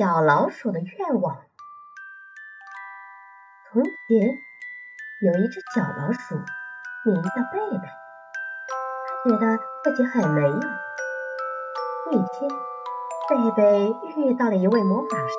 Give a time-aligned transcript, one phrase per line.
[0.00, 1.42] 小老鼠的愿望。
[3.68, 3.90] 从前
[5.20, 6.36] 有一只小老鼠，
[7.04, 7.86] 名叫贝贝。
[9.04, 10.58] 它觉得自己很没用。
[12.12, 12.50] 一天，
[13.28, 15.34] 贝贝遇到了一位魔法师。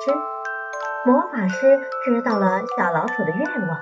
[1.06, 3.80] 魔法师知道了小老鼠的愿望，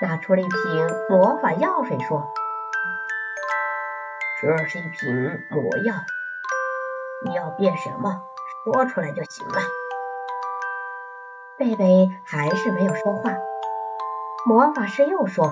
[0.00, 2.26] 拿出了一瓶魔法药水，说
[4.40, 5.96] ：“这是一瓶魔药，
[7.26, 8.22] 你要变什么？”
[8.64, 9.60] 说出来就行了。
[11.58, 13.32] 贝贝还是没有说话。
[14.46, 15.50] 魔法师又说：“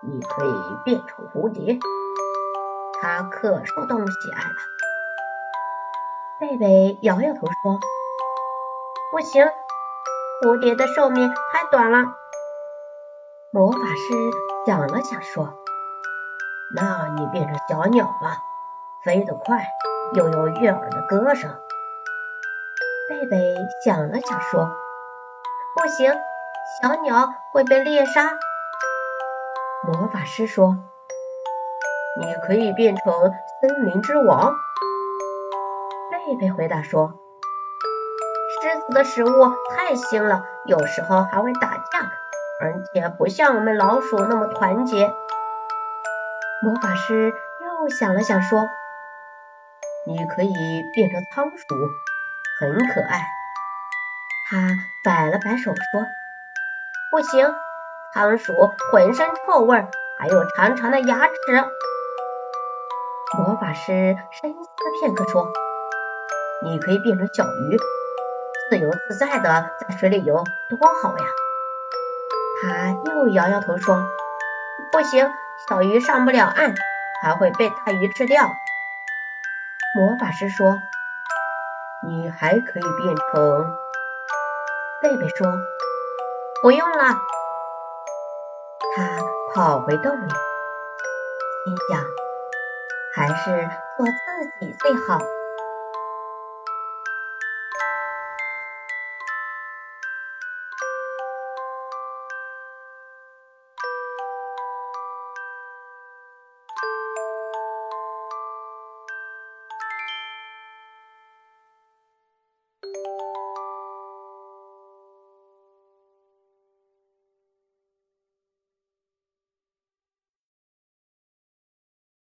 [0.00, 0.54] 你可以
[0.84, 1.78] 变成蝴蝶，
[3.00, 4.56] 它可受动物喜爱了。”
[6.40, 7.78] 贝贝摇摇头说
[9.12, 9.46] ：“不行，
[10.42, 12.14] 蝴蝶的寿命太短了。”
[13.52, 14.14] 魔法师
[14.66, 15.54] 想了想说
[16.74, 18.38] ：“那你变成小鸟吧，
[19.04, 19.66] 飞得快，
[20.14, 21.54] 又有悦耳的歌声。”
[23.08, 24.70] 贝贝想了想，说
[25.74, 26.12] ：“不行，
[26.82, 28.32] 小鸟会被猎杀。”
[29.82, 30.76] 魔法师说
[32.20, 34.52] ：“你可以变成森林之王。”
[36.12, 37.14] 贝贝回答说
[38.60, 42.12] ：“狮子的食物太腥了，有时候还会打架，
[42.60, 45.10] 而且不像我们老鼠那么团结。”
[46.62, 47.32] 魔法师
[47.64, 48.68] 又想了想，说
[50.06, 50.52] ：“你可以
[50.94, 51.64] 变成仓鼠。”
[52.60, 53.20] 很可爱，
[54.50, 54.56] 他
[55.04, 56.06] 摆了摆手说
[57.12, 57.54] ：“不行，
[58.12, 58.52] 仓鼠
[58.90, 59.86] 浑身臭味，
[60.18, 61.34] 还有长长的牙齿。”
[63.38, 65.46] 魔法师深思片刻说
[66.64, 67.78] ：“你可以变成小鱼，
[68.70, 71.24] 自由自在的在水里游，多好呀！”
[72.60, 74.04] 他又摇摇头说
[74.90, 75.30] ：“不行，
[75.68, 76.74] 小鱼上不了岸，
[77.22, 78.50] 还会被大鱼吃掉。”
[79.94, 80.82] 魔法师说。
[82.06, 83.76] 你还可以变成……
[85.00, 85.46] 贝贝说
[86.62, 87.14] ：“不用了。”
[88.96, 89.18] 他
[89.54, 90.28] 跑回洞里，
[91.64, 92.04] 心想
[93.14, 95.18] ：“还是做自己最好。”